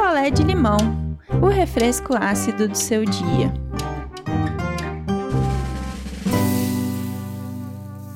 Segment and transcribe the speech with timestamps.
[0.00, 0.78] picolé de limão,
[1.42, 3.52] o refresco ácido do seu dia.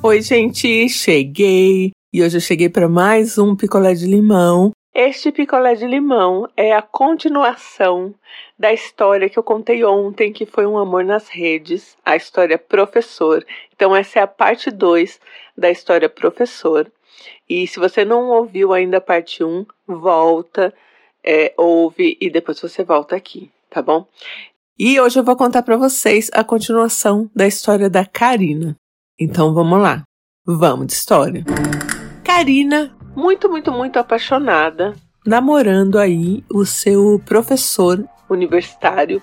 [0.03, 4.73] Oi, gente, cheguei e hoje eu cheguei para mais um picolé de limão.
[4.95, 8.15] Este picolé de limão é a continuação
[8.59, 13.45] da história que eu contei ontem, que foi um amor nas redes, a história professor.
[13.77, 15.21] Então essa é a parte 2
[15.57, 16.91] da história professor.
[17.47, 20.73] E se você não ouviu ainda a parte 1, um, volta,
[21.25, 24.07] é, ouve e depois você volta aqui, tá bom?
[24.79, 28.77] E hoje eu vou contar para vocês a continuação da história da Karina.
[29.19, 30.03] Então vamos lá.
[30.45, 31.45] Vamos de história.
[32.25, 34.95] Karina, muito, muito, muito apaixonada,
[35.25, 39.23] namorando aí o seu professor universitário.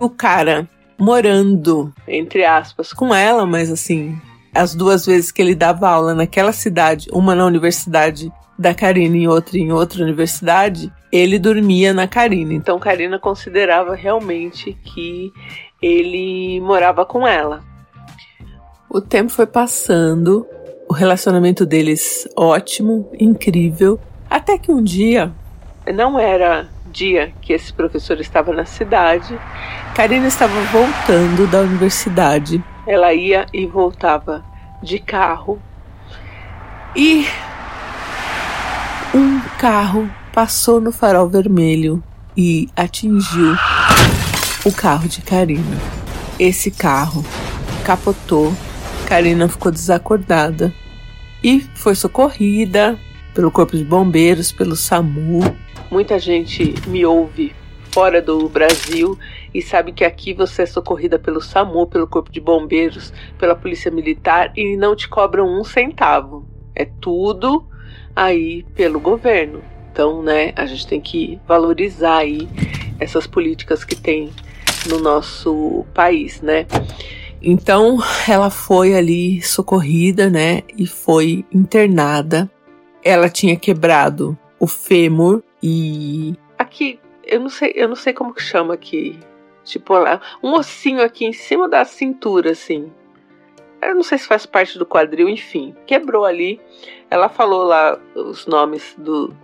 [0.00, 4.20] O cara morando, entre aspas, com ela, mas assim,
[4.54, 9.28] as duas vezes que ele dava aula naquela cidade, uma na universidade da Karina e
[9.28, 12.54] outra em outra universidade, ele dormia na Karina.
[12.54, 15.32] Então Karina considerava realmente que
[15.80, 17.62] ele morava com ela.
[18.88, 20.46] O tempo foi passando,
[20.88, 25.32] o relacionamento deles ótimo, incrível, até que um dia,
[25.92, 29.38] não era dia que esse professor estava na cidade,
[29.94, 32.62] Karina estava voltando da universidade.
[32.86, 34.44] Ela ia e voltava
[34.82, 35.60] de carro
[36.94, 37.26] e
[39.58, 42.02] carro passou no farol vermelho
[42.36, 43.54] e atingiu
[44.66, 45.80] o carro de Karina.
[46.38, 47.24] Esse carro
[47.84, 48.52] capotou,
[49.08, 50.74] Karina ficou desacordada
[51.42, 52.98] e foi socorrida
[53.34, 55.40] pelo Corpo de Bombeiros, pelo SAMU.
[55.90, 57.54] Muita gente me ouve
[57.92, 59.18] fora do Brasil
[59.54, 63.90] e sabe que aqui você é socorrida pelo SAMU, pelo Corpo de Bombeiros, pela Polícia
[63.90, 66.46] Militar e não te cobram um centavo.
[66.74, 67.66] É tudo
[68.16, 69.62] aí pelo governo.
[69.92, 72.48] Então, né, a gente tem que valorizar aí
[72.98, 74.30] essas políticas que tem
[74.88, 76.66] no nosso país, né?
[77.40, 82.50] Então, ela foi ali socorrida, né, e foi internada.
[83.04, 88.42] Ela tinha quebrado o fêmur e aqui, eu não sei, eu não sei como que
[88.42, 89.18] chama aqui.
[89.64, 89.94] Tipo,
[90.42, 92.90] um ossinho aqui em cima da cintura assim.
[93.80, 95.74] Eu não sei se faz parte do quadril, enfim.
[95.86, 96.60] Quebrou ali.
[97.10, 99.34] Ela falou lá os nomes do,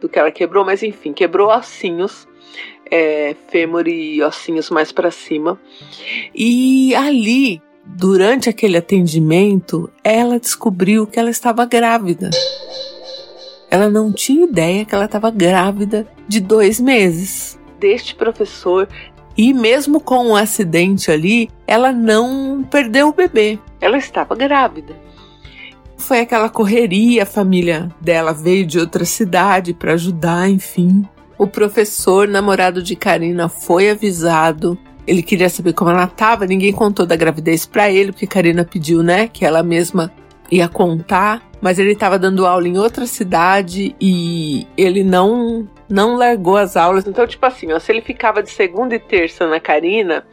[0.00, 2.28] do que ela quebrou, mas enfim, quebrou ossinhos.
[2.90, 5.58] É, fêmur e ossinhos mais para cima.
[6.34, 12.28] E ali, durante aquele atendimento, ela descobriu que ela estava grávida.
[13.70, 17.58] Ela não tinha ideia que ela estava grávida de dois meses.
[17.80, 18.86] Deste professor
[19.36, 23.58] e mesmo com o um acidente ali, ela não perdeu o bebê.
[23.80, 24.94] Ela estava grávida.
[25.96, 31.04] Foi aquela correria, a família dela veio de outra cidade para ajudar, enfim.
[31.38, 34.76] O professor, namorado de Karina, foi avisado.
[35.06, 39.02] Ele queria saber como ela estava, ninguém contou da gravidez para ele, porque Karina pediu,
[39.02, 40.12] né, que ela mesma
[40.50, 46.56] ia contar, mas ele estava dando aula em outra cidade e ele não não largou
[46.56, 47.06] as aulas.
[47.06, 50.24] Então, tipo assim, ó, se ele ficava de segunda e terça na Karina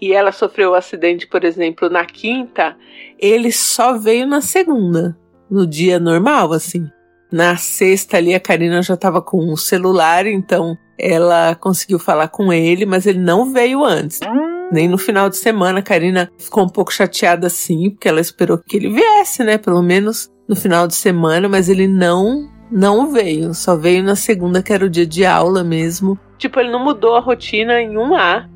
[0.00, 2.76] e ela sofreu o um acidente, por exemplo, na quinta,
[3.18, 5.16] ele só veio na segunda,
[5.50, 6.88] no dia normal, assim.
[7.32, 12.52] Na sexta ali a Karina já estava com o celular, então ela conseguiu falar com
[12.52, 14.20] ele, mas ele não veio antes.
[14.70, 18.58] Nem no final de semana a Karina ficou um pouco chateada assim, porque ela esperou
[18.58, 19.58] que ele viesse, né?
[19.58, 24.60] Pelo menos no final de semana, mas ele não não veio, só veio na segunda,
[24.60, 26.18] que era o dia de aula mesmo.
[26.36, 28.48] Tipo, ele não mudou a rotina em um A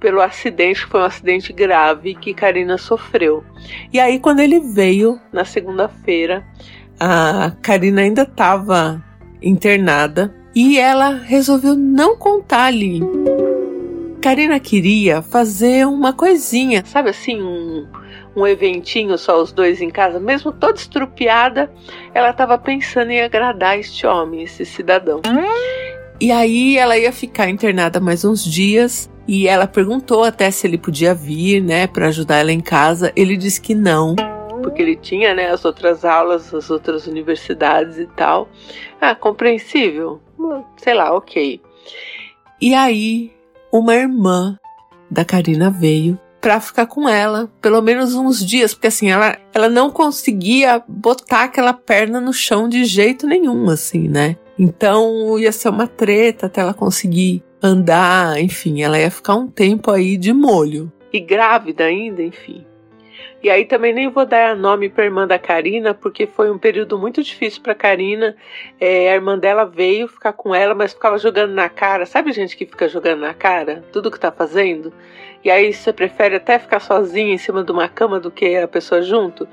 [0.00, 3.44] pelo acidente, que foi um acidente grave que Karina sofreu.
[3.92, 6.42] E aí, quando ele veio na segunda-feira,
[6.98, 9.04] a Karina ainda estava
[9.42, 13.00] internada e ela resolveu não contar ali.
[14.24, 17.86] Karina queria fazer uma coisinha, sabe assim, um
[18.34, 21.70] um eventinho só os dois em casa, mesmo toda estrupiada,
[22.14, 25.20] ela estava pensando em agradar este homem, esse cidadão.
[26.18, 30.78] E aí ela ia ficar internada mais uns dias e ela perguntou até se ele
[30.78, 33.12] podia vir, né, para ajudar ela em casa.
[33.14, 34.16] Ele disse que não,
[34.62, 38.48] porque ele tinha, né, as outras aulas, as outras universidades e tal.
[38.98, 40.18] Ah, compreensível.
[40.78, 41.60] Sei lá, OK.
[42.60, 43.30] E aí
[43.78, 44.56] uma irmã
[45.10, 49.68] da Karina veio para ficar com ela, pelo menos uns dias, porque assim, ela, ela
[49.68, 54.36] não conseguia botar aquela perna no chão de jeito nenhum, assim, né?
[54.56, 59.90] Então ia ser uma treta até ela conseguir andar, enfim, ela ia ficar um tempo
[59.90, 60.92] aí de molho.
[61.12, 62.64] E grávida ainda, enfim.
[63.44, 66.56] E aí também nem vou dar nome para a irmã da Karina, porque foi um
[66.56, 68.34] período muito difícil para Karina.
[68.80, 72.06] É, a irmã dela veio ficar com ela, mas ficava jogando na cara.
[72.06, 74.90] Sabe gente que fica jogando na cara tudo que tá fazendo?
[75.44, 78.66] E aí você prefere até ficar sozinha em cima de uma cama do que a
[78.66, 79.46] pessoa junto?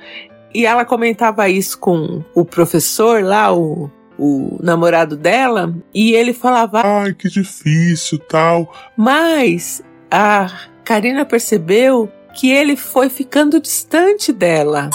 [0.56, 6.82] E ela comentava isso com o professor lá, o, o namorado dela, e ele falava:
[6.82, 8.74] Ai, que difícil, tal.
[8.96, 10.50] Mas a
[10.86, 14.90] Karina percebeu que ele foi ficando distante dela.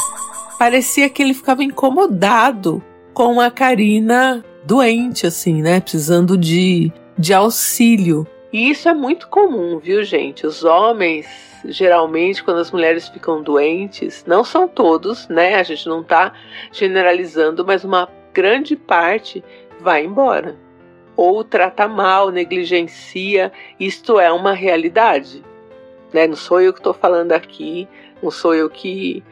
[0.59, 5.81] Parecia que ele ficava incomodado com a Karina doente, assim, né?
[5.81, 8.27] Precisando de, de auxílio.
[8.53, 10.47] E isso é muito comum, viu, gente?
[10.47, 11.27] Os homens,
[11.65, 15.56] geralmente, quando as mulheres ficam doentes, não são todos, né?
[15.56, 16.33] A gente não tá
[16.73, 19.44] generalizando, mas uma grande parte
[19.81, 20.56] vai embora.
[21.17, 23.53] Ou trata mal, negligencia.
[23.79, 25.43] Isto é uma realidade
[26.16, 26.26] né?
[26.26, 27.86] Não sou eu que estou falando aqui,
[28.22, 29.22] não sou eu que,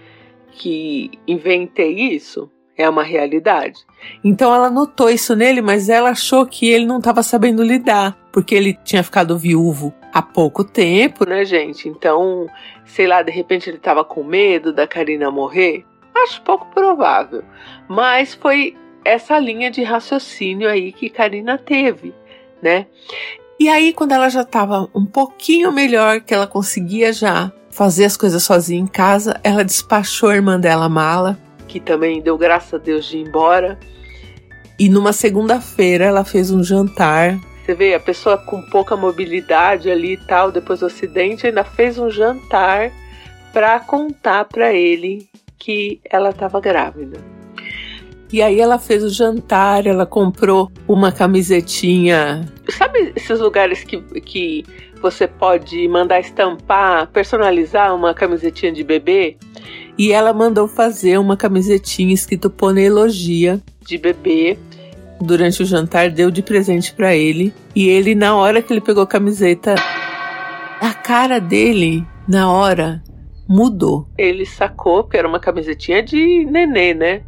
[0.52, 3.80] que inventei isso, é uma realidade.
[4.22, 8.54] Então ela notou isso nele, mas ela achou que ele não estava sabendo lidar, porque
[8.54, 11.88] ele tinha ficado viúvo há pouco tempo, né, gente?
[11.88, 12.46] Então,
[12.84, 15.86] sei lá, de repente ele estava com medo da Karina morrer.
[16.14, 17.42] Acho pouco provável,
[17.88, 22.14] mas foi essa linha de raciocínio aí que Karina teve,
[22.62, 22.86] né?
[23.58, 28.16] E aí, quando ela já estava um pouquinho melhor, que ela conseguia já fazer as
[28.16, 32.78] coisas sozinha em casa, ela despachou a irmã dela, Mala, que também deu graças a
[32.78, 33.78] Deus de ir embora.
[34.78, 37.38] E numa segunda-feira ela fez um jantar.
[37.64, 41.98] Você vê, a pessoa com pouca mobilidade ali e tal, depois do acidente, ainda fez
[41.98, 42.92] um jantar
[43.52, 45.28] para contar para ele
[45.58, 47.18] que ela estava grávida.
[48.32, 52.44] E aí ela fez o jantar, ela comprou uma camisetinha.
[52.68, 54.64] Sabe esses lugares que, que
[55.00, 59.36] você pode mandar estampar, personalizar uma camisetinha de bebê?
[59.98, 64.58] E ela mandou fazer uma camisetinha escrito Ponelogia de bebê.
[65.20, 69.02] Durante o jantar deu de presente para ele e ele na hora que ele pegou
[69.02, 69.74] a camiseta,
[70.80, 73.02] a cara dele na hora
[73.48, 74.08] mudou.
[74.18, 77.22] Ele sacou que era uma camisetinha de nenê, né?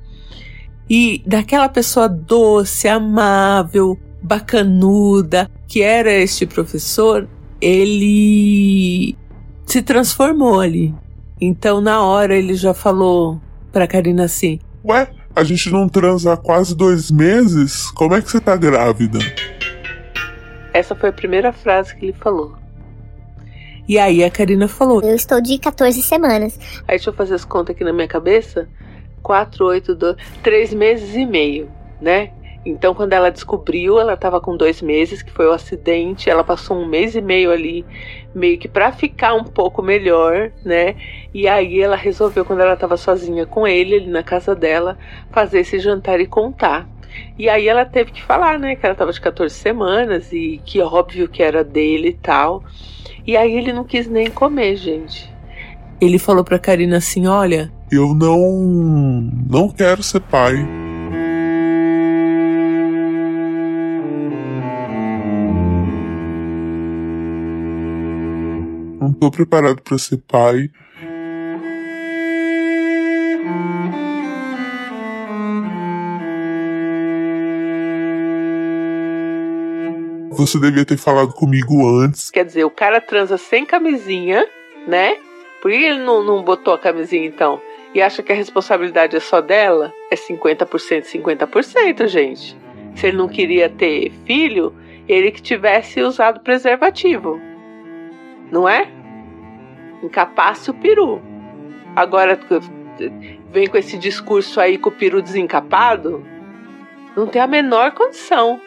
[0.88, 7.28] e daquela pessoa doce, amável, bacanuda que era este professor,
[7.61, 9.17] ele
[9.64, 10.94] se transformou ali.
[11.40, 13.40] Então, na hora, ele já falou
[13.70, 17.90] pra Karina assim: Ué, a gente não transa há quase dois meses?
[17.93, 19.19] Como é que você tá grávida?
[20.73, 22.55] Essa foi a primeira frase que ele falou.
[23.88, 26.58] E aí a Karina falou: Eu estou de 14 semanas.
[26.81, 28.69] Aí deixa eu fazer as contas aqui na minha cabeça.
[29.23, 31.69] 4, 8, 2, 3 meses e meio,
[32.00, 32.31] né?
[32.66, 36.28] Então, quando ela descobriu, ela estava com dois meses, que foi o acidente.
[36.28, 37.86] Ela passou um mês e meio ali,
[38.34, 40.96] meio que para ficar um pouco melhor, né?
[41.32, 44.98] E aí ela resolveu, quando ela estava sozinha com ele, ali na casa dela,
[45.30, 46.88] fazer esse jantar e contar.
[47.38, 48.74] E aí ela teve que falar, né?
[48.74, 52.64] Que ela estava de 14 semanas e que óbvio que era dele e tal.
[53.24, 55.32] E aí ele não quis nem comer, gente.
[56.00, 59.30] Ele falou pra Karina assim: Olha, eu não.
[59.48, 60.85] não quero ser pai.
[69.06, 70.68] Não tô preparado para ser pai.
[80.32, 82.32] Você devia ter falado comigo antes.
[82.32, 84.44] Quer dizer, o cara transa sem camisinha,
[84.88, 85.16] né?
[85.62, 87.60] Por que ele não, não botou a camisinha então?
[87.94, 89.92] E acha que a responsabilidade é só dela?
[90.10, 92.58] É 50%, 50%, gente.
[92.96, 94.75] Se ele não queria ter filho,
[95.08, 97.40] ele que tivesse usado preservativo.
[98.50, 98.95] Não é?
[100.02, 101.20] Encapasse o peru.
[101.94, 102.38] Agora
[103.52, 106.24] vem com esse discurso aí com o peru desencapado.
[107.16, 108.60] Não tem a menor condição.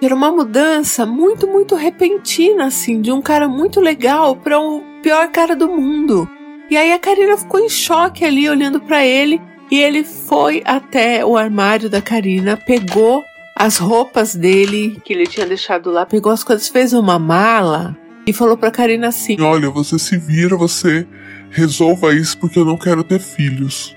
[0.00, 5.28] Era uma mudança muito, muito repentina, assim, de um cara muito legal para um pior
[5.28, 6.28] cara do mundo.
[6.70, 9.40] E aí a Karina ficou em choque ali, olhando para ele.
[9.70, 13.24] E ele foi até o armário da Karina, pegou
[13.56, 17.96] as roupas dele que ele tinha deixado lá, pegou as coisas, fez uma mala
[18.26, 21.06] e falou pra Karina assim: Olha, você se vira, você
[21.50, 23.96] resolva isso porque eu não quero ter filhos.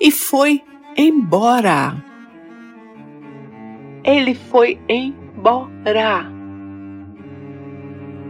[0.00, 0.62] E foi
[0.96, 1.96] embora.
[4.04, 6.30] Ele foi embora.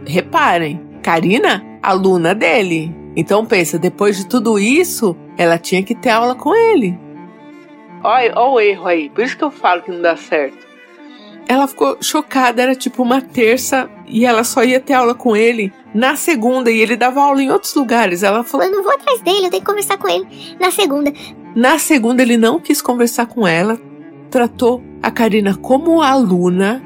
[0.07, 2.93] Reparem, Karina, aluna dele.
[3.15, 6.97] Então pensa, depois de tudo isso, ela tinha que ter aula com ele.
[8.03, 9.09] Olha, olha o erro aí.
[9.09, 10.64] Por isso que eu falo que não dá certo.
[11.47, 15.71] Ela ficou chocada, era tipo uma terça e ela só ia ter aula com ele
[15.93, 18.23] na segunda e ele dava aula em outros lugares.
[18.23, 20.25] Ela falou: Eu não vou atrás dele, eu tenho que conversar com ele
[20.59, 21.13] na segunda.
[21.55, 23.79] Na segunda, ele não quis conversar com ela,
[24.29, 26.83] tratou a Karina como aluna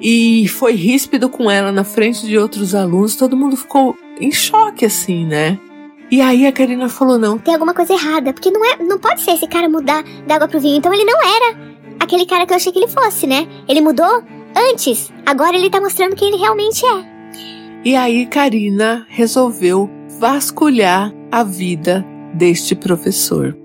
[0.00, 3.16] e foi ríspido com ela na frente de outros alunos.
[3.16, 5.58] Todo mundo ficou em choque, assim, né?
[6.10, 9.22] E aí a Karina falou: Não, Tem alguma coisa errada, porque não é, não pode
[9.22, 10.76] ser esse cara mudar da água pro vinho.
[10.76, 11.63] Então ele não era
[12.04, 13.48] aquele cara que eu achei que ele fosse, né?
[13.68, 14.22] Ele mudou
[14.70, 15.12] antes.
[15.26, 17.14] Agora ele tá mostrando quem ele realmente é.
[17.84, 23.56] E aí Karina resolveu vasculhar a vida deste professor.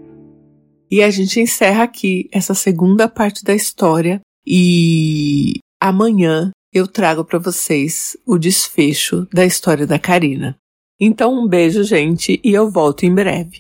[0.92, 7.38] E a gente encerra aqui essa segunda parte da história e amanhã eu trago para
[7.38, 10.58] vocês o desfecho da história da Karina.
[11.00, 13.58] Então um beijo, gente, e eu volto em breve.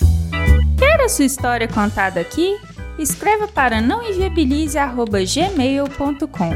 [0.77, 2.57] Quer a sua história contada aqui?
[2.99, 6.51] Escreva para nãoenviabilize@gmail.com.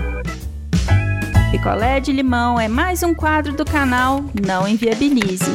[1.51, 5.45] Picolé de limão é mais um quadro do canal Não Enviabilize.